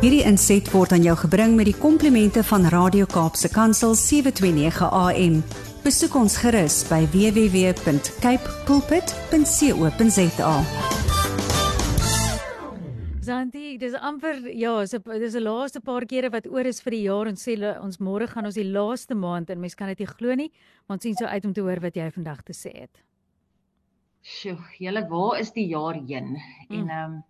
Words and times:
Hierdie 0.00 0.22
inset 0.24 0.64
word 0.72 0.94
aan 0.96 1.02
jou 1.04 1.12
gebring 1.26 1.58
met 1.58 1.66
die 1.68 1.76
komplimente 1.76 2.40
van 2.48 2.62
Radio 2.72 3.04
Kaapse 3.04 3.50
Kansel 3.52 3.92
729 4.00 4.86
AM. 4.96 5.34
Besoek 5.84 6.16
ons 6.16 6.38
gerus 6.40 6.78
by 6.88 7.02
www.cape 7.12 8.54
pulpit.co.za. 8.64 10.54
Santi, 13.28 13.76
dis 13.76 13.92
amper 14.00 14.40
ja, 14.56 14.80
dis 14.80 14.96
'n 14.96 15.20
dis 15.20 15.36
'n 15.36 15.44
laaste 15.44 15.84
paar 15.84 16.06
kere 16.08 16.30
wat 16.32 16.48
oor 16.48 16.64
is 16.64 16.80
vir 16.80 16.90
die 16.96 17.04
jaar 17.04 17.28
en 17.28 17.36
sê 17.36 17.60
ons 17.60 18.00
môre 18.00 18.26
gaan 18.26 18.46
ons 18.46 18.54
die 18.54 18.72
laaste 18.72 19.14
maand 19.14 19.50
en 19.50 19.60
mense 19.60 19.76
kan 19.76 19.88
dit 19.88 19.98
nie 19.98 20.06
glo 20.16 20.34
nie, 20.34 20.50
maar 20.88 20.96
ons 20.96 21.02
sien 21.02 21.14
so 21.14 21.26
uit 21.26 21.44
om 21.44 21.52
te 21.52 21.60
hoor 21.60 21.80
wat 21.80 21.94
jy 21.94 22.10
vandag 22.10 22.42
te 22.42 22.54
sê 22.54 22.72
het. 22.72 23.04
Sjoe, 24.22 24.56
julle 24.78 25.08
waar 25.08 25.40
is 25.40 25.52
die 25.52 25.68
jaar 25.68 25.94
heen? 25.94 26.40
Mm. 26.70 26.76
En 26.76 26.88
ehm 26.88 27.12
um, 27.12 27.24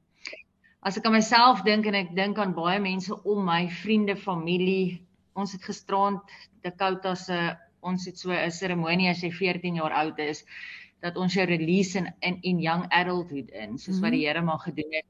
as 0.83 0.97
ek 0.97 1.07
aan 1.07 1.17
myself 1.19 1.63
dink 1.67 1.87
en 1.87 1.99
ek 1.99 2.15
dink 2.17 2.39
aan 2.41 2.55
baie 2.57 2.81
mense 2.81 3.15
om 3.29 3.43
my, 3.45 3.67
vriende, 3.83 4.17
familie, 4.17 5.01
ons 5.37 5.53
het 5.53 5.65
gisterand 5.65 6.37
Dakota 6.65 7.15
se 7.17 7.37
ons 7.87 8.07
het 8.07 8.19
so 8.19 8.33
'n 8.33 8.51
seremonie 8.51 9.09
as 9.09 9.23
jy 9.23 9.31
14 9.33 9.77
jaar 9.77 9.93
oud 9.93 10.19
is 10.19 10.45
dat 11.01 11.17
ons 11.17 11.35
jou 11.35 11.47
release 11.47 11.97
in 11.97 12.09
in, 12.21 12.39
in 12.43 12.61
young 12.61 12.87
adulthood 12.91 13.51
in, 13.51 13.79
soos 13.79 13.97
mm. 13.97 14.03
wat 14.03 14.13
die 14.13 14.21
mhm. 14.21 14.29
Here 14.29 14.43
maar 14.43 14.59
gedoen 14.59 14.93
het. 14.93 15.07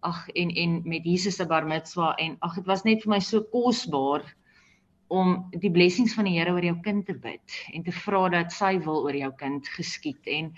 Ag 0.00 0.28
en 0.28 0.50
en 0.50 0.82
met 0.84 1.04
Jesus 1.04 1.36
se 1.36 1.46
bar 1.46 1.64
mitzwa 1.66 2.14
en 2.14 2.36
ag 2.40 2.54
dit 2.54 2.66
was 2.66 2.84
net 2.84 3.02
vir 3.02 3.10
my 3.10 3.20
so 3.20 3.42
kosbaar 3.42 4.24
om 5.08 5.48
die 5.52 5.70
blessings 5.70 6.14
van 6.14 6.24
die 6.24 6.38
Here 6.38 6.52
oor 6.52 6.64
jou 6.64 6.76
kind 6.80 7.06
te 7.06 7.14
bid 7.14 7.60
en 7.72 7.84
te 7.84 7.92
vra 7.92 8.28
dat 8.28 8.52
sy 8.52 8.78
wil 8.84 9.04
oor 9.04 9.16
jou 9.16 9.32
kind 9.36 9.68
geskied 9.68 10.26
en 10.26 10.52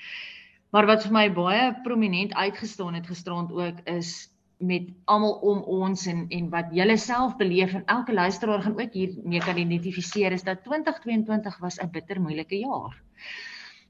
maar 0.74 0.86
wat 0.86 1.04
vir 1.06 1.12
my 1.12 1.28
baie 1.30 1.74
prominent 1.84 2.34
uitgestaan 2.34 2.94
het 2.94 3.06
gisterand 3.06 3.52
ook 3.52 3.80
is 3.86 4.30
met 4.56 4.88
almal 5.04 5.34
om 5.44 5.58
ons 5.62 6.06
en 6.06 6.24
en 6.32 6.48
wat 6.52 6.72
julle 6.72 6.96
self 6.96 7.36
beleef 7.36 7.74
en 7.74 7.84
elke 7.92 8.12
luisteraar 8.12 8.62
gaan 8.62 8.80
ook 8.80 8.92
hiermee 8.92 9.40
kan 9.40 9.58
identifiseer 9.58 10.32
is 10.32 10.42
dat 10.42 10.64
2022 10.64 11.58
was 11.58 11.80
'n 11.80 11.90
bitter 11.90 12.20
moeilike 12.20 12.58
jaar. 12.58 13.02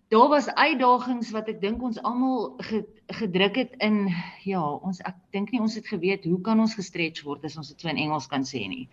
Daar 0.09 0.29
was 0.29 0.55
uitdagings 0.55 1.31
wat 1.31 1.49
ek 1.49 1.61
dink 1.61 1.83
ons 1.83 2.03
almal 2.03 2.59
gedruk 3.07 3.57
het 3.57 3.75
in 3.79 4.15
ja, 4.43 4.63
ons 4.63 5.01
ek 5.01 5.17
dink 5.31 5.51
nie 5.51 5.61
ons 5.61 5.75
het 5.75 5.87
geweet 5.87 6.25
hoe 6.25 6.41
kan 6.41 6.61
ons 6.61 6.75
gestretch 6.75 7.23
word 7.23 7.45
as 7.45 7.57
ons 7.57 7.69
dit 7.69 7.81
so 7.81 7.89
in 7.89 7.97
Engels 7.97 8.27
kan 8.27 8.45
sê 8.45 8.69
nie. 8.69 8.89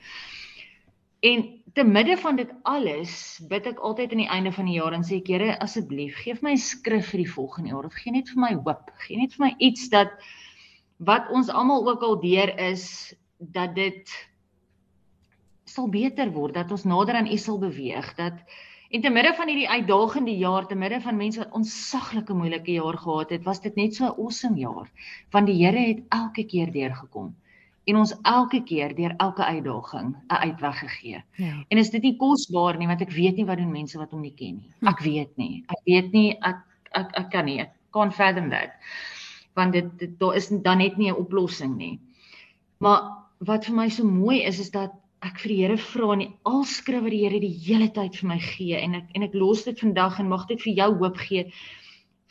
En 1.23 1.61
te 1.73 1.83
midde 1.83 2.17
van 2.17 2.35
dit 2.35 2.49
alles 2.63 3.41
bid 3.49 3.67
ek 3.67 3.79
altyd 3.79 4.11
aan 4.11 4.23
die 4.25 4.29
einde 4.29 4.51
van 4.51 4.65
die 4.65 4.75
jaar 4.75 4.93
en 4.93 5.05
sê 5.07 5.21
ek 5.21 5.27
Here 5.27 5.59
asseblief 5.59 6.17
gee 6.23 6.37
my 6.41 6.51
'n 6.51 6.57
skrif 6.57 7.11
vir 7.11 7.23
die 7.23 7.31
volgende 7.31 7.69
jaar 7.69 7.85
of 7.85 7.93
gee 7.93 8.11
net 8.11 8.29
vir 8.29 8.41
my 8.41 8.53
hoop, 8.53 8.91
gee 9.07 9.17
net 9.17 9.33
vir 9.33 9.45
my 9.45 9.55
iets 9.59 9.89
dat 9.89 10.11
wat 10.97 11.29
ons 11.29 11.49
almal 11.49 11.89
ook 11.89 12.01
al 12.01 12.19
deur 12.19 12.57
is 12.59 13.13
dat 13.37 13.75
dit 13.75 14.13
sal 15.63 15.89
beter 15.89 16.31
word 16.31 16.53
dat 16.53 16.71
ons 16.71 16.85
nader 16.85 17.15
aan 17.15 17.31
U 17.31 17.37
sal 17.37 17.59
beweeg 17.59 18.13
dat 18.15 18.33
en 18.93 19.01
te 19.01 19.09
midde 19.09 19.33
van 19.33 19.49
hierdie 19.49 19.69
uitdagende 19.69 20.35
jaar 20.37 20.67
te 20.67 20.75
midde 20.75 21.01
van 21.01 21.17
mense 21.17 21.39
wat 21.39 21.55
onsaglike 21.57 22.33
moeilike 22.33 22.71
jaar 22.71 22.97
gehad 22.97 23.29
het 23.29 23.43
was 23.43 23.61
dit 23.61 23.75
net 23.75 23.95
so 23.95 24.05
'n 24.05 24.19
awesome 24.19 24.59
jaar 24.59 24.91
want 25.31 25.47
die 25.47 25.65
Here 25.65 25.87
het 25.87 26.03
elke 26.09 26.43
keer 26.43 26.71
deurgekom 26.71 27.33
en 27.89 27.99
ons 27.99 28.13
elke 28.21 28.61
keer 28.63 28.93
deur 28.95 29.13
elke 29.17 29.43
uitdaging 29.43 30.15
'n 30.15 30.41
uitweg 30.47 30.79
gegee. 30.79 31.23
Ja. 31.35 31.65
En 31.67 31.77
is 31.77 31.89
dit 31.89 32.01
nie 32.01 32.15
kosbaar 32.17 32.77
nie 32.77 32.87
want 32.87 33.01
ek 33.01 33.11
weet 33.11 33.35
nie 33.35 33.45
wat 33.45 33.57
doen 33.57 33.71
mense 33.71 33.97
wat 33.97 34.11
hom 34.11 34.21
nie 34.21 34.33
ken 34.35 34.55
nie. 34.55 34.71
Hm. 34.79 34.87
Ek 34.87 34.99
weet 34.99 35.37
nie. 35.37 35.63
Ek 35.67 35.81
weet 35.85 36.11
nie 36.11 36.37
ek 36.41 36.61
ek, 36.91 37.17
ek 37.17 37.29
kan 37.31 37.45
nie. 37.45 37.59
Ek 37.59 37.71
kan 37.91 38.11
fathom 38.11 38.49
that 38.49 38.69
want 39.55 39.73
dit, 39.73 39.89
dit 39.99 40.19
daar 40.19 40.35
is 40.35 40.49
dan 40.49 40.77
net 40.77 40.97
nie 40.97 41.11
'n 41.11 41.21
oplossing 41.25 41.77
nie. 41.77 41.99
Maar 42.79 43.01
wat 43.39 43.65
vir 43.65 43.75
my 43.75 43.89
so 43.89 44.03
mooi 44.03 44.43
is 44.43 44.59
is 44.59 44.71
dat 44.71 44.91
ek 45.21 45.39
vir 45.39 45.49
die 45.49 45.61
Here 45.61 45.77
vra 45.77 46.13
en 46.13 46.33
al 46.45 46.63
skrywe 46.67 47.09
die 47.09 47.23
Here 47.23 47.39
die 47.39 47.57
hele 47.65 47.89
tyd 47.95 48.15
vir 48.15 48.29
my 48.29 48.39
gee 48.39 48.79
en 48.79 48.95
ek 48.95 49.15
en 49.15 49.23
ek 49.23 49.33
los 49.33 49.63
dit 49.63 49.79
vandag 49.79 50.19
en 50.19 50.29
mag 50.29 50.47
dit 50.47 50.61
vir 50.61 50.73
jou 50.73 50.89
hoop 50.99 51.17
gee 51.17 51.45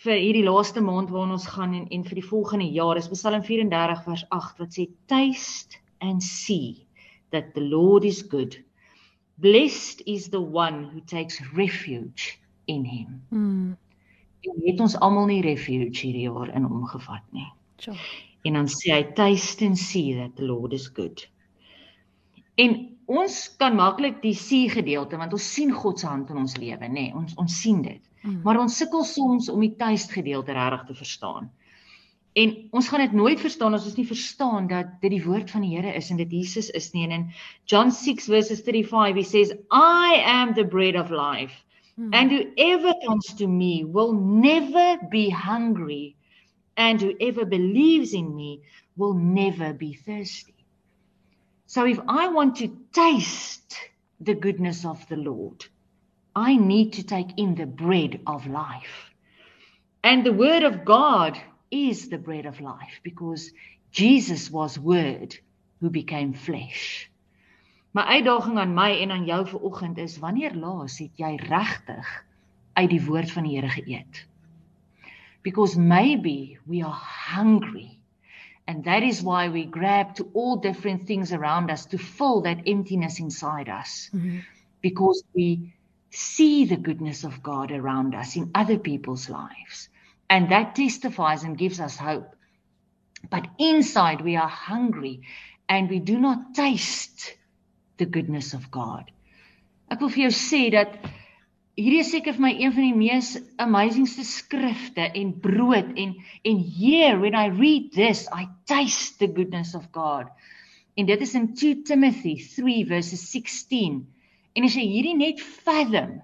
vir 0.04 0.18
hierdie 0.18 0.44
laaste 0.44 0.82
maand 0.82 1.10
waarna 1.14 1.38
ons 1.38 1.46
gaan 1.54 1.74
en 1.74 1.86
en 1.90 2.04
vir 2.04 2.20
die 2.20 2.28
volgende 2.28 2.68
jaar 2.72 2.96
is 2.96 3.08
Psalm 3.08 3.42
34 3.42 4.04
vers 4.04 4.24
8 4.30 4.58
wat 4.58 4.74
sê 4.78 4.88
taste 5.06 5.78
and 6.00 6.22
see 6.22 6.86
that 7.30 7.54
the 7.54 7.60
Lord 7.60 8.04
is 8.04 8.22
good. 8.22 8.58
Blessed 9.38 10.02
is 10.06 10.28
the 10.28 10.40
one 10.40 10.90
who 10.90 11.00
takes 11.00 11.40
refuge 11.54 12.38
in 12.66 12.84
him. 12.84 13.22
Mm 13.30 13.76
en 14.42 14.62
het 14.66 14.80
ons 14.82 14.96
almal 14.98 15.28
nie 15.30 15.42
refuge 15.44 16.06
hierdie 16.06 16.26
jaar 16.26 16.50
in 16.56 16.66
hom 16.66 16.86
gevat 16.90 17.24
nie. 17.30 17.48
Ja. 17.84 17.94
En 18.46 18.58
dan 18.58 18.70
sê 18.70 18.90
hy 18.94 19.02
taste 19.16 19.66
and 19.66 19.78
see 19.78 20.16
that 20.18 20.34
the 20.36 20.46
Lord 20.46 20.74
is 20.74 20.88
good. 20.94 21.26
En 22.60 22.74
ons 23.06 23.36
kan 23.58 23.74
maklik 23.76 24.20
die 24.22 24.34
see 24.38 24.68
gedeelte 24.70 25.18
want 25.20 25.34
ons 25.36 25.48
sien 25.54 25.72
God 25.74 26.00
se 26.00 26.08
hand 26.08 26.30
in 26.30 26.42
ons 26.42 26.56
lewe, 26.58 26.88
nê? 26.88 27.08
Nee, 27.08 27.14
ons 27.18 27.34
ons 27.40 27.58
sien 27.64 27.82
dit. 27.82 28.02
Mm. 28.22 28.40
Maar 28.44 28.60
ons 28.62 28.76
sukkel 28.78 29.04
soms 29.06 29.50
om 29.50 29.62
die 29.62 29.74
taste 29.78 30.14
gedeelte 30.14 30.54
regtig 30.56 30.86
te 30.90 30.98
verstaan. 31.02 31.50
En 32.38 32.52
ons 32.72 32.86
gaan 32.88 33.02
dit 33.04 33.12
nooit 33.12 33.40
verstaan 33.40 33.74
as 33.76 33.84
ons 33.84 33.96
nie 33.98 34.08
verstaan 34.08 34.68
dat 34.70 34.94
dit 35.02 35.18
die 35.18 35.24
woord 35.24 35.50
van 35.52 35.66
die 35.66 35.74
Here 35.74 35.92
is 35.94 36.08
en 36.10 36.16
dit 36.16 36.30
Jesus 36.32 36.70
is 36.70 36.92
nie. 36.94 37.04
En 37.04 37.12
in 37.18 37.26
John 37.68 37.92
6 37.92 38.30
verses 38.30 38.62
35 38.64 39.18
he 39.20 39.26
says 39.26 39.52
I 39.70 40.22
am 40.24 40.54
the 40.54 40.64
bread 40.64 40.96
of 40.96 41.10
life. 41.10 41.60
Mm. 41.98 42.10
And 42.14 42.30
whoever 42.30 42.94
comes 43.06 43.26
to 43.34 43.46
me 43.46 43.84
will 43.84 44.12
never 44.12 44.98
be 45.10 45.30
hungry, 45.30 46.16
and 46.76 47.00
whoever 47.00 47.44
believes 47.44 48.14
in 48.14 48.34
me 48.34 48.62
will 48.96 49.14
never 49.14 49.72
be 49.72 49.94
thirsty. 49.94 50.54
So 51.66 51.86
if 51.86 51.98
I 52.08 52.28
want 52.28 52.56
to 52.56 52.76
taste 52.92 53.76
the 54.20 54.34
goodness 54.34 54.84
of 54.84 55.06
the 55.08 55.16
Lord, 55.16 55.64
I 56.34 56.56
need 56.56 56.94
to 56.94 57.02
take 57.02 57.38
in 57.38 57.54
the 57.54 57.66
bread 57.66 58.20
of 58.26 58.46
life. 58.46 59.10
And 60.04 60.24
the 60.24 60.32
word 60.32 60.62
of 60.62 60.84
God 60.84 61.40
is 61.70 62.08
the 62.08 62.18
bread 62.18 62.46
of 62.46 62.60
life 62.60 63.00
because 63.02 63.50
Jesus 63.90 64.50
was 64.50 64.78
word 64.78 65.36
who 65.80 65.90
became 65.90 66.32
flesh. 66.32 67.10
My 67.92 68.02
uitdaging 68.16 68.58
aan 68.58 68.74
my 68.74 68.90
en 69.04 69.10
aan 69.10 69.24
jou 69.28 69.42
vir 69.46 69.64
oggend 69.68 69.98
is 69.98 70.18
wanneer 70.18 70.54
laas 70.56 70.94
het 70.98 71.18
jy 71.20 71.34
regtig 71.36 72.08
uit 72.72 72.88
die 72.90 73.02
woord 73.04 73.30
van 73.30 73.44
die 73.44 73.58
Here 73.58 73.68
geëet? 73.68 74.22
Because 75.42 75.76
maybe 75.76 76.58
we 76.64 76.80
are 76.80 77.00
hungry 77.34 77.98
and 78.66 78.84
that 78.84 79.02
is 79.02 79.20
why 79.20 79.48
we 79.48 79.66
grab 79.66 80.14
to 80.14 80.30
all 80.32 80.56
different 80.56 81.06
things 81.06 81.32
around 81.32 81.70
us 81.70 81.84
to 81.86 81.98
fill 81.98 82.40
that 82.42 82.64
emptiness 82.64 83.18
inside 83.18 83.68
us. 83.68 84.08
Mm 84.12 84.20
-hmm. 84.20 84.40
Because 84.80 85.24
we 85.34 85.74
see 86.08 86.66
the 86.66 86.80
goodness 86.80 87.24
of 87.24 87.42
God 87.42 87.70
around 87.70 88.14
us 88.14 88.36
in 88.36 88.48
other 88.54 88.78
people's 88.78 89.28
lives 89.28 89.90
and 90.28 90.48
that 90.48 90.74
testifies 90.74 91.44
and 91.44 91.58
gives 91.58 91.80
us 91.80 91.96
hope. 91.98 92.36
But 93.30 93.48
inside 93.58 94.22
we 94.22 94.36
are 94.36 94.48
hungry 94.48 95.20
and 95.68 95.90
we 95.90 96.00
do 96.00 96.18
not 96.18 96.54
taste 96.54 97.41
the 97.98 98.06
goodness 98.06 98.54
of 98.54 98.70
God. 98.70 99.10
Ek 99.92 100.00
wil 100.00 100.12
vir 100.12 100.26
jou 100.26 100.34
sê 100.36 100.62
dat 100.72 100.94
hierdie 101.76 102.00
is 102.00 102.12
seker 102.12 102.36
vir 102.36 102.44
my 102.46 102.52
een 102.56 102.72
van 102.72 102.86
die 102.86 102.96
mees 102.96 103.34
amazingste 103.60 104.24
skrifte 104.28 105.04
en 105.20 105.32
brood 105.44 105.92
en 106.00 106.16
en 106.48 106.58
here 106.78 107.18
when 107.20 107.36
I 107.36 107.48
read 107.52 107.92
this 107.96 108.26
I 108.32 108.48
taste 108.68 109.18
the 109.20 109.28
goodness 109.28 109.74
of 109.74 109.90
God. 109.92 110.32
En 110.96 111.06
dit 111.08 111.20
is 111.20 111.34
in 111.34 111.54
2 111.54 111.82
Timothy 111.88 112.36
3 112.40 112.84
verses 112.88 113.24
16. 113.30 114.02
En 114.56 114.68
as 114.68 114.76
jy 114.76 114.84
hierdie 114.88 115.16
net 115.16 115.40
fathom 115.40 116.20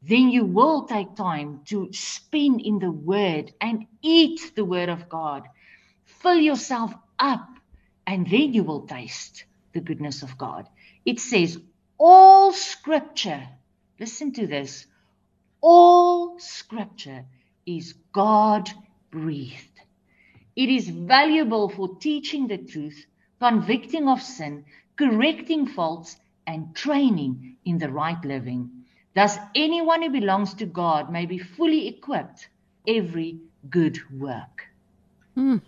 then 0.00 0.30
you 0.32 0.44
will 0.44 0.86
take 0.88 1.14
time 1.14 1.60
to 1.68 1.88
spend 1.92 2.62
in 2.64 2.78
the 2.80 2.90
word 2.90 3.52
and 3.60 3.84
eat 4.00 4.52
the 4.56 4.64
word 4.64 4.88
of 4.88 5.08
God. 5.10 5.44
Fill 6.04 6.40
yourself 6.40 6.94
up 7.18 7.48
and 8.06 8.26
then 8.26 8.54
you 8.54 8.64
will 8.64 8.86
taste 8.88 9.44
the 9.72 9.80
goodness 9.80 10.22
of 10.22 10.36
God. 10.38 10.68
It 11.04 11.20
says, 11.20 11.58
All 11.98 12.52
scripture, 12.52 13.48
listen 13.98 14.32
to 14.34 14.46
this, 14.46 14.86
all 15.60 16.38
scripture 16.38 17.24
is 17.66 17.94
God 18.12 18.70
breathed. 19.10 19.80
It 20.56 20.68
is 20.68 20.88
valuable 20.88 21.68
for 21.68 21.96
teaching 21.96 22.48
the 22.48 22.58
truth, 22.58 23.06
convicting 23.38 24.08
of 24.08 24.22
sin, 24.22 24.64
correcting 24.96 25.66
faults, 25.66 26.16
and 26.46 26.74
training 26.74 27.56
in 27.64 27.78
the 27.78 27.90
right 27.90 28.22
living. 28.24 28.70
Thus, 29.14 29.36
anyone 29.54 30.02
who 30.02 30.10
belongs 30.10 30.54
to 30.54 30.66
God 30.66 31.10
may 31.10 31.26
be 31.26 31.38
fully 31.38 31.88
equipped 31.88 32.48
every 32.86 33.38
good 33.68 33.98
work. 34.10 34.66
Mm. 35.36 35.62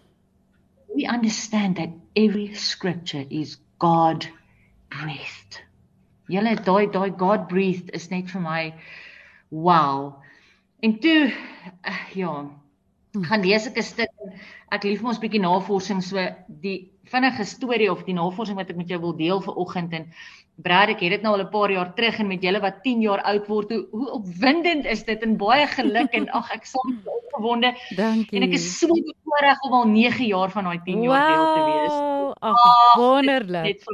We 0.94 1.06
understand 1.06 1.76
that 1.76 1.90
every 2.16 2.54
scripture 2.54 3.24
is 3.30 3.56
God 3.82 4.28
breathed. 4.94 5.60
Julle 6.30 6.54
daai 6.68 6.86
daai 6.96 7.10
God 7.24 7.48
breathed 7.52 7.90
is 7.98 8.10
net 8.10 8.30
vir 8.32 8.42
my 8.46 8.62
wow. 9.50 10.22
En 10.82 10.98
toe 11.06 11.32
uh, 11.84 12.02
ja. 12.14 12.34
Gaan 13.12 13.44
lees 13.44 13.66
ek 13.68 13.76
'n 13.76 13.82
stuk. 13.82 14.12
Ek 14.72 14.84
lief 14.84 15.02
mos 15.02 15.18
'n 15.18 15.20
bietjie 15.20 15.40
navorsing 15.40 16.00
so 16.02 16.16
die 16.48 16.92
vinnige 17.04 17.44
storie 17.44 17.90
of 17.92 18.04
die 18.04 18.16
navorsing 18.16 18.56
wat 18.56 18.70
ek 18.70 18.76
met 18.76 18.88
jou 18.88 19.00
wil 19.00 19.12
deel 19.16 19.40
vir 19.40 19.54
oggend 19.54 19.92
en 19.92 20.06
Brad 20.62 20.92
ek 20.92 21.00
het 21.00 21.14
dit 21.16 21.22
nou 21.22 21.32
al 21.34 21.44
'n 21.44 21.50
paar 21.50 21.70
jaar 21.70 21.94
terug 21.94 22.18
en 22.20 22.28
met 22.28 22.42
julle 22.42 22.60
wat 22.60 22.82
10 22.84 23.00
jaar 23.00 23.20
oud 23.20 23.46
word 23.48 23.70
hoe, 23.72 23.86
hoe 23.90 24.10
opwindend 24.10 24.84
is 24.86 25.02
dit 25.04 25.22
en 25.22 25.36
baie 25.36 25.66
geluk 25.66 26.12
en 26.12 26.28
ag 26.28 26.50
ek 26.52 26.64
sal 26.64 26.84
opgewonde 26.84 27.74
Dankie. 27.96 28.36
En 28.36 28.42
ek 28.48 28.52
is 28.52 28.78
so 28.78 28.88
bevoorreg 28.88 29.60
om 29.64 29.72
al 29.72 29.86
9 29.88 30.26
jaar 30.26 30.50
van 30.50 30.64
daai 30.64 30.80
10 30.84 31.02
jaar 31.02 31.20
wow. 31.20 31.32
deel 31.32 31.46
te 31.54 31.62
wees. 31.72 31.96
Ag 32.40 32.96
wonderlik. 32.96 33.84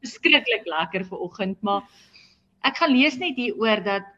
Beskiklik 0.00 0.66
lekker 0.76 1.04
vir 1.04 1.18
oggend 1.18 1.62
maar 1.62 1.82
ek 2.64 2.76
gaan 2.76 2.92
lees 2.96 3.16
net 3.20 3.36
hier 3.36 3.54
oor 3.56 3.84
dat 3.84 4.13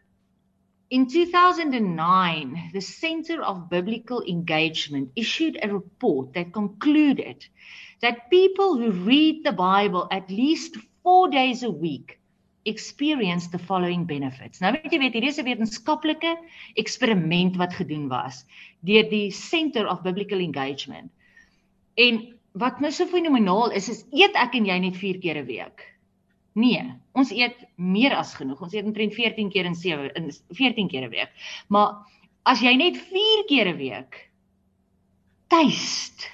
In 0.88 1.08
2009, 1.08 2.70
the 2.72 2.80
Center 2.80 3.42
of 3.42 3.68
Biblical 3.68 4.22
Engagement 4.22 5.10
issued 5.16 5.58
a 5.60 5.68
report 5.68 6.32
that 6.34 6.52
concluded 6.52 7.44
that 8.02 8.30
people 8.30 8.76
who 8.76 8.92
read 8.92 9.42
the 9.42 9.50
Bible 9.50 10.06
at 10.12 10.30
least 10.30 10.76
4 11.02 11.30
days 11.30 11.64
a 11.64 11.70
week 11.70 12.20
experience 12.64 13.48
the 13.48 13.58
following 13.58 14.04
benefits. 14.06 14.60
Nou 14.60 14.72
weet 14.74 14.92
jy 14.92 14.98
weet, 15.02 15.18
hier 15.18 15.26
is 15.26 15.38
'n 15.38 15.46
wetenskaplike 15.46 16.36
eksperiment 16.78 17.58
wat 17.58 17.74
gedoen 17.74 18.06
was 18.08 18.44
deur 18.82 19.10
die 19.10 19.30
Center 19.30 19.86
of 19.90 20.02
Biblical 20.06 20.38
Engagement. 20.38 21.10
En 21.98 22.38
wat 22.54 22.80
nou 22.80 22.92
so 22.92 23.06
fenomenaal 23.06 23.70
is, 23.70 23.88
is 23.88 24.04
eet 24.12 24.38
ek 24.38 24.54
en 24.54 24.66
jy 24.66 24.78
net 24.78 24.96
4 24.96 25.18
keer 25.18 25.42
'n 25.42 25.46
week. 25.46 25.95
Nee, 26.56 26.82
ons 27.12 27.30
eet 27.36 27.66
meer 27.76 28.14
as 28.16 28.32
genoeg. 28.38 28.62
Ons 28.64 28.72
eet 28.72 28.86
omtrent 28.88 29.12
14 29.14 29.50
keer 29.52 29.66
in 29.68 29.74
7 29.76 30.08
in 30.16 30.30
14 30.56 30.88
keer 30.88 31.04
'n 31.04 31.12
week. 31.12 31.32
Maar 31.68 32.00
as 32.46 32.62
jy 32.64 32.72
net 32.76 32.96
4 32.96 33.44
keer 33.48 33.68
'n 33.68 33.76
week 33.76 34.30
taste 35.48 36.30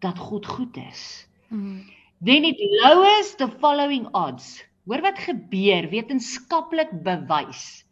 dat 0.00 0.18
God 0.18 0.46
goed 0.46 0.76
is. 0.76 1.28
Mm. 1.48 1.84
Then 2.20 2.44
it 2.44 2.56
lowers 2.82 3.34
the 3.36 3.48
following 3.60 4.08
odds. 4.12 4.64
Hoor 4.86 5.02
wat 5.02 5.18
gebeur 5.18 5.90
wetenskaplik 5.90 7.02
bewys. 7.02 7.84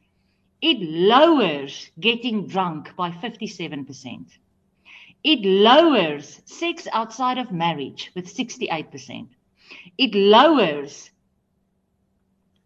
It 0.61 0.81
lowers 0.81 1.91
getting 2.01 2.49
drunk 2.49 2.95
by 2.97 3.11
57%. 3.11 4.39
It 5.23 5.45
lowers 5.45 6.41
sex 6.45 6.89
outside 6.89 7.39
of 7.39 7.51
marriage 7.51 8.11
with 8.15 8.27
68%. 8.27 9.29
It 9.97 10.15
lowers 10.15 11.11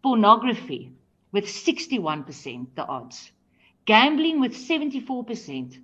pornography 0.01 0.91
with 1.31 1.45
61% 1.45 2.67
the 2.75 2.85
odds, 2.85 3.31
gambling 3.85 4.39
with 4.39 4.53
74%, 4.53 5.77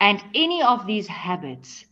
and 0.00 0.24
any 0.34 0.62
of 0.62 0.86
these 0.86 1.06
habits 1.06 1.84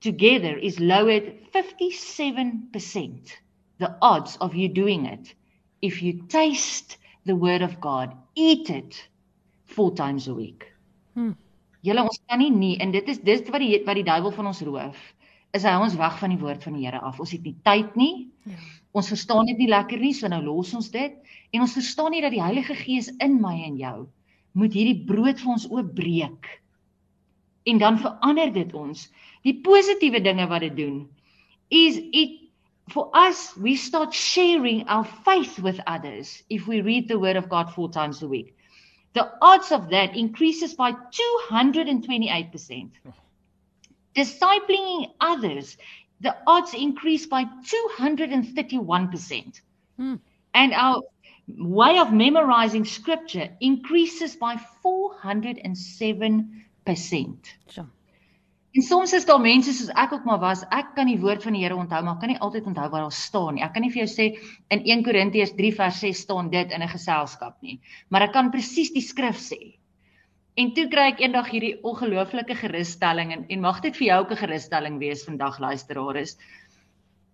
together 0.00 0.56
is 0.56 0.80
lowered 0.80 1.36
57% 1.52 3.30
the 3.78 3.96
odds 4.02 4.36
of 4.40 4.54
you 4.54 4.68
doing 4.68 5.06
it 5.06 5.34
if 5.82 6.02
you 6.02 6.22
taste 6.28 6.98
the 7.24 7.34
word 7.34 7.62
of 7.62 7.80
God, 7.80 8.16
eat 8.34 8.70
it 8.70 9.08
four 9.64 9.94
times 9.94 10.28
a 10.28 10.34
week. 10.34 10.66
Hmm. 11.14 11.32
Julle 11.84 12.04
ons 12.04 12.20
kan 12.28 12.38
nie 12.38 12.50
nie 12.52 12.74
en 12.80 12.92
dit 12.92 13.06
is 13.08 13.22
dis 13.24 13.46
wat 13.48 13.62
die 13.62 13.80
wat 13.86 13.96
die 13.96 14.04
duiwel 14.04 14.34
van 14.36 14.50
ons 14.50 14.60
roof 14.66 14.98
is 15.56 15.64
hy 15.64 15.72
ons 15.80 15.96
weg 15.98 16.18
van 16.20 16.34
die 16.34 16.40
woord 16.40 16.62
van 16.66 16.76
die 16.76 16.84
Here 16.84 17.00
af. 17.00 17.20
Ons 17.20 17.32
het 17.32 17.46
nie 17.46 17.56
tyd 17.64 17.96
nie. 17.96 18.28
Ja. 18.44 18.58
Ons 18.92 19.10
verstaan 19.12 19.46
dit 19.46 19.58
nie 19.58 19.70
lekker 19.70 20.00
nie, 20.02 20.14
so 20.14 20.28
nou 20.28 20.40
los 20.42 20.72
ons 20.74 20.90
dit 20.90 21.14
en 21.54 21.62
ons 21.62 21.76
verstaan 21.78 22.10
nie 22.14 22.22
dat 22.24 22.34
die 22.34 22.42
Heilige 22.42 22.74
Gees 22.74 23.10
in 23.22 23.38
my 23.42 23.54
en 23.66 23.78
jou 23.78 23.98
moet 24.58 24.74
hierdie 24.74 25.06
brood 25.06 25.38
vir 25.38 25.52
ons 25.52 25.68
oopbreek. 25.70 26.48
En 27.70 27.78
dan 27.78 28.00
verander 28.02 28.50
dit 28.52 28.72
ons. 28.74 29.04
Die 29.46 29.54
positiewe 29.62 30.22
dinge 30.24 30.46
wat 30.50 30.66
dit 30.66 30.76
doen 30.76 31.04
is 31.70 32.00
it 32.10 32.38
for 32.90 33.10
us 33.14 33.52
we 33.56 33.76
start 33.76 34.12
sharing 34.12 34.82
our 34.88 35.04
faith 35.04 35.60
with 35.62 35.78
others 35.86 36.42
if 36.50 36.66
we 36.66 36.80
read 36.82 37.06
the 37.06 37.18
word 37.18 37.36
of 37.36 37.48
God 37.48 37.70
four 37.70 37.88
times 37.88 38.22
a 38.22 38.28
week. 38.28 38.56
The 39.14 39.30
odds 39.40 39.70
of 39.70 39.90
that 39.90 40.16
increases 40.16 40.74
by 40.74 40.92
228%. 40.92 42.90
Discipling 44.14 45.06
others 45.20 45.76
the 46.20 46.36
odds 46.46 46.74
increased 46.74 47.30
by 47.30 47.44
231%. 47.44 49.60
Hmm. 49.96 50.16
And 50.54 50.74
our 50.74 51.02
way 51.46 51.98
of 51.98 52.12
memorizing 52.12 52.84
scripture 52.84 53.48
increases 53.60 54.36
by 54.36 54.56
407%. 54.84 57.54
Sure. 57.68 57.86
En 58.72 58.82
soms 58.82 59.12
is 59.12 59.24
daar 59.26 59.40
mense 59.42 59.72
soos 59.74 59.88
ek 59.98 60.12
ook 60.14 60.26
maar 60.28 60.38
was, 60.38 60.60
ek 60.70 60.92
kan 60.94 61.08
die 61.10 61.18
woord 61.18 61.42
van 61.42 61.56
die 61.56 61.64
Here 61.64 61.74
onthou, 61.74 62.04
maar 62.06 62.20
kan 62.22 62.30
nie 62.30 62.38
altyd 62.38 62.68
onthou 62.70 62.84
waar 62.92 63.02
daar 63.02 63.16
staan 63.16 63.56
nie. 63.56 63.64
Ek 63.66 63.72
kan 63.74 63.82
nie 63.82 63.90
vir 63.90 64.04
jou 64.04 64.10
sê 64.12 64.26
in 64.70 64.84
1 64.86 65.02
Korintiërs 65.08 65.56
3 65.58 65.72
vers 65.74 65.98
6 66.04 66.20
staan 66.22 66.52
dit 66.52 66.70
in 66.70 66.82
'n 66.82 66.92
geselskap 66.92 67.56
nie, 67.66 67.80
maar 68.10 68.22
ek 68.22 68.32
kan 68.32 68.52
presies 68.54 68.92
die 68.94 69.02
skrif 69.02 69.42
sê. 69.42 69.79
En 70.58 70.72
toe 70.74 70.86
kry 70.90 71.10
ek 71.12 71.20
eendag 71.22 71.50
hierdie 71.52 71.76
ongelooflike 71.86 72.56
gerusstelling 72.58 73.30
en 73.34 73.44
en 73.54 73.60
mag 73.62 73.78
dit 73.84 73.96
vir 73.96 74.06
jou 74.06 74.18
ook 74.22 74.32
'n 74.32 74.42
gerusstelling 74.42 74.98
wees 74.98 75.24
vandag 75.24 75.58
luisteraar 75.58 76.16
is. 76.16 76.36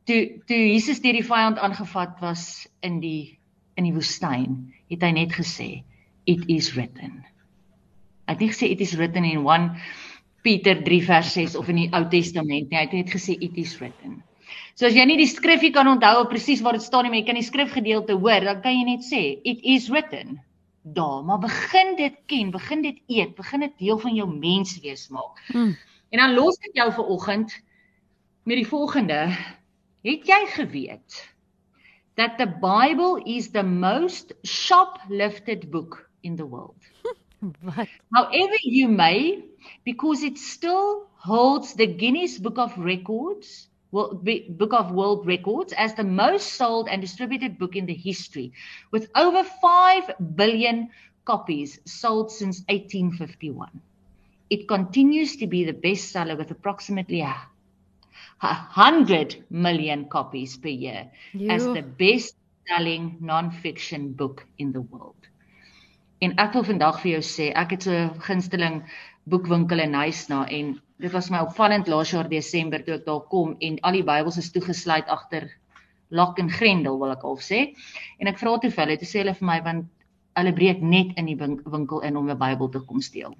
Toe 0.04 0.42
toe 0.46 0.58
Jesus 0.58 1.00
deur 1.00 1.16
die 1.16 1.24
vyand 1.24 1.58
aangevat 1.58 2.20
was 2.20 2.68
in 2.82 3.00
die 3.00 3.38
in 3.76 3.84
die 3.84 3.94
woestyn, 3.94 4.72
het 4.90 5.02
hy 5.02 5.10
net 5.10 5.32
gesê 5.32 5.84
it 6.26 6.44
is 6.48 6.74
written. 6.74 7.24
Hy 8.26 8.32
het 8.32 8.40
nie 8.40 8.48
gesê 8.48 8.70
it 8.70 8.80
is 8.80 8.94
written 8.94 9.24
in 9.24 9.46
1 9.46 9.70
Peter 10.42 10.82
3 10.82 11.02
vers 11.02 11.32
6 11.32 11.56
of 11.56 11.68
in 11.68 11.76
die 11.76 11.90
Ou 11.92 12.08
Testament 12.08 12.70
nie, 12.70 12.76
hy 12.76 12.84
het 12.84 12.92
net 12.92 13.10
gesê 13.10 13.36
it 13.40 13.56
is 13.56 13.78
written. 13.80 14.22
So 14.74 14.86
as 14.86 14.94
jy 14.94 15.04
nie 15.04 15.16
die 15.16 15.26
skrifgie 15.26 15.72
kan 15.72 15.88
onthou 15.88 16.28
presies 16.28 16.60
waar 16.62 16.72
dit 16.72 16.82
staan 16.82 17.04
nie, 17.04 17.10
maar 17.10 17.20
jy 17.20 17.26
kan 17.26 17.34
die 17.34 17.42
skrifgedeelte 17.42 18.12
hoor, 18.12 18.40
dan 18.40 18.62
kan 18.62 18.72
jy 18.72 18.84
net 18.84 19.04
sê 19.04 19.40
it 19.44 19.60
is 19.64 19.88
written 19.88 20.40
daar, 20.92 21.24
maar 21.24 21.38
begin 21.38 21.96
dit 21.96 22.18
ken, 22.26 22.50
begin 22.50 22.82
dit 22.82 23.00
eet, 23.06 23.34
begin 23.34 23.60
dit 23.60 23.78
deel 23.78 23.98
van 23.98 24.14
jou 24.14 24.28
menswees 24.38 25.08
maak. 25.08 25.42
Mm. 25.48 25.76
En 26.08 26.18
dan 26.18 26.34
los 26.34 26.58
ek 26.62 26.74
jou 26.78 26.92
vir 26.92 27.04
oggend 27.04 27.54
met 28.42 28.56
die 28.56 28.68
volgende. 28.68 29.36
Het 30.06 30.26
jy 30.26 30.42
geweet 30.54 31.22
that 32.14 32.38
the 32.38 32.46
Bible 32.46 33.18
is 33.24 33.50
the 33.50 33.62
most 33.62 34.32
shoplifted 34.42 35.70
book 35.70 36.10
in 36.20 36.36
the 36.36 36.46
world? 36.46 36.78
What? 37.62 37.88
However 38.12 38.58
you 38.62 38.88
may 38.88 39.44
because 39.84 40.22
it 40.22 40.38
still 40.38 41.06
holds 41.16 41.74
the 41.74 41.86
Guinness 41.86 42.38
Book 42.38 42.58
of 42.58 42.78
Records 42.78 43.68
Book 43.96 44.72
of 44.72 44.92
World 44.92 45.26
Records 45.26 45.72
as 45.72 45.94
the 45.94 46.04
most 46.04 46.54
sold 46.54 46.88
and 46.88 47.00
distributed 47.00 47.58
book 47.58 47.76
in 47.76 47.86
the 47.86 47.94
history, 47.94 48.52
with 48.90 49.10
over 49.14 49.42
5 49.42 50.10
billion 50.34 50.90
copies 51.24 51.80
sold 51.84 52.30
since 52.30 52.60
1851. 52.68 53.80
It 54.50 54.68
continues 54.68 55.36
to 55.36 55.46
be 55.46 55.64
the 55.64 55.72
bestseller 55.72 56.36
with 56.36 56.50
approximately 56.50 57.20
a 57.20 57.34
100 58.40 59.44
million 59.50 60.08
copies 60.08 60.56
per 60.56 60.68
year 60.68 61.10
you. 61.32 61.50
as 61.50 61.64
the 61.64 61.82
best 61.82 62.36
selling 62.68 63.16
non-fiction 63.20 64.12
book 64.12 64.46
in 64.58 64.72
the 64.72 64.80
world. 64.80 65.16
En 66.20 66.32
ek 66.40 66.54
wil 66.56 66.64
vandag 66.64 67.00
vir 67.02 67.10
jou 67.16 67.24
sê, 67.24 67.50
ek 67.52 67.76
het 67.76 67.82
so 67.86 67.92
'n 67.92 68.20
gunsteling 68.24 68.82
boekwinkel 69.28 69.80
in 69.80 69.94
Huisna 69.94 70.46
en 70.48 70.80
dit 70.98 71.12
was 71.12 71.28
my 71.30 71.42
opvallend 71.44 71.88
laas 71.88 72.10
jaar 72.10 72.28
Desember 72.28 72.82
toe 72.84 72.96
ek 72.96 73.06
daar 73.06 73.24
kom 73.32 73.56
en 73.60 73.78
al 73.84 73.98
die 73.98 74.06
Bybels 74.06 74.38
is 74.40 74.52
toegesluit 74.54 75.08
agter 75.12 75.50
lak 76.08 76.38
en 76.38 76.50
grendel 76.50 76.98
wil 77.00 77.12
ek 77.12 77.24
al 77.26 77.38
sê. 77.42 77.60
En 78.20 78.30
ek 78.30 78.38
vra 78.40 78.56
toe 78.62 78.70
vir 78.70 78.84
hulle, 78.84 78.98
toe 79.00 79.08
sê 79.08 79.22
hulle 79.22 79.34
vir 79.34 79.48
my 79.48 79.58
want 79.66 79.88
hulle 80.36 80.54
breek 80.56 80.82
net 80.84 81.12
in 81.20 81.28
die 81.30 81.36
winkel 81.36 82.02
in 82.04 82.16
om 82.16 82.30
'n 82.30 82.38
Bybel 82.38 82.70
te 82.70 82.80
kom 82.80 83.00
steel. 83.00 83.34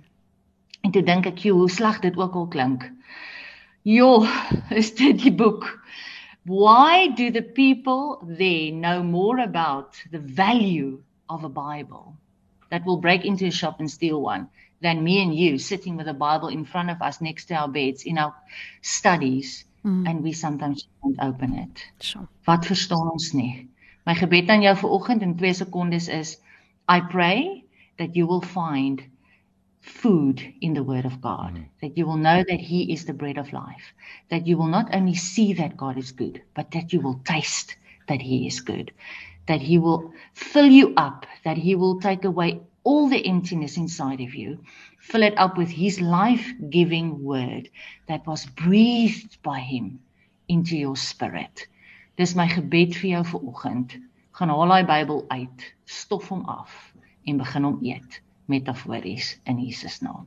En 0.85 0.93
toe 0.93 1.03
dink 1.03 1.27
ek, 1.27 1.43
"Hoe 1.43 1.69
sleg 1.71 2.01
dit 2.01 2.17
ook 2.17 2.35
al 2.35 2.49
klink." 2.49 2.91
Jo, 3.85 4.27
is 4.71 4.95
dit 4.95 5.19
die 5.23 5.33
boek? 5.33 5.65
Why 6.45 7.09
do 7.09 7.31
the 7.31 7.43
people 7.43 8.19
there 8.39 8.71
know 8.71 9.03
more 9.03 9.43
about 9.43 9.97
the 10.11 10.21
value 10.21 11.03
of 11.29 11.45
a 11.45 11.49
Bible 11.49 12.15
that 12.71 12.85
will 12.85 12.99
break 12.99 13.25
into 13.25 13.47
a 13.47 13.51
shop 13.51 13.81
and 13.81 13.91
steal 13.91 14.23
one? 14.23 14.49
Than 14.81 15.03
me 15.03 15.23
and 15.23 15.35
you 15.35 15.59
sitting 15.59 15.97
with 15.97 16.09
a 16.09 16.15
Bible 16.15 16.49
in 16.49 16.65
front 16.65 16.91
of 16.91 17.01
us 17.01 17.21
next 17.21 17.47
to 17.47 17.55
our 17.55 17.69
beds 17.69 18.05
in 18.05 18.19
our 18.19 18.35
studies 18.83 19.65
mm. 19.85 20.09
and 20.09 20.23
we 20.23 20.33
sometimes 20.33 20.87
don't 21.03 21.17
open 21.21 21.55
it. 21.55 21.85
Sure. 22.01 22.29
Wat 22.47 22.67
verstaan 22.67 23.11
ons 23.11 23.33
nie? 23.35 23.69
My 24.07 24.15
gebed 24.15 24.51
aan 24.51 24.63
jou 24.63 24.75
vir 24.83 24.91
oggend 24.99 25.23
in 25.23 25.37
2 25.37 25.55
sekondes 25.63 26.09
is 26.09 26.37
I 26.89 27.01
pray 27.01 27.65
that 27.99 28.15
you 28.15 28.27
will 28.27 28.43
find 28.43 29.03
food 29.81 30.43
in 30.61 30.75
the 30.75 30.83
word 30.83 31.07
of 31.07 31.21
God 31.21 31.55
mm. 31.55 31.65
that 31.81 31.97
you 31.97 32.07
will 32.07 32.19
know 32.19 32.43
that 32.43 32.61
he 32.61 32.93
is 32.93 33.05
the 33.05 33.15
bread 33.15 33.39
of 33.39 33.53
life 33.53 33.95
that 34.31 34.47
you 34.47 34.59
will 34.59 34.67
not 34.67 34.93
only 34.93 35.15
see 35.15 35.53
that 35.55 35.77
God 35.77 35.97
is 35.97 36.13
good 36.13 36.43
but 36.55 36.71
that 36.73 36.93
you 36.93 37.01
will 37.01 37.21
taste 37.25 37.77
that 38.09 38.21
he 38.21 38.47
is 38.47 38.61
good 38.61 38.93
that 39.47 39.63
he 39.63 39.79
will 39.79 40.13
fill 40.35 40.67
you 40.67 40.93
up 40.97 41.27
that 41.45 41.57
he 41.57 41.75
will 41.77 42.01
take 42.01 42.25
away 42.25 42.61
all 42.87 43.09
the 43.11 43.23
emptiness 43.35 43.77
inside 43.77 44.21
of 44.23 44.35
you 44.35 44.59
Fill 45.07 45.23
it 45.23 45.39
up 45.39 45.57
with 45.57 45.71
his 45.71 46.01
life-giving 46.01 47.23
word 47.23 47.71
that 48.09 48.27
was 48.27 48.45
breathed 48.45 49.41
by 49.41 49.61
him 49.61 50.01
into 50.49 50.77
your 50.77 50.97
spirit. 50.97 51.69
Dis 52.17 52.35
my 52.35 52.49
gebed 52.51 52.97
vir 52.99 53.13
jou 53.13 53.23
vir 53.31 53.45
oggend. 53.53 53.95
Gaan 54.35 54.51
haal 54.51 54.73
daai 54.75 54.89
Bybel 54.89 55.23
uit, 55.31 55.67
stof 55.87 56.27
hom 56.35 56.43
af 56.51 56.75
en 57.23 57.39
begin 57.39 57.69
hom 57.69 57.79
eet 57.87 58.19
metafories 58.51 59.37
in 59.47 59.63
Jesus 59.63 60.01
naam. 60.03 60.27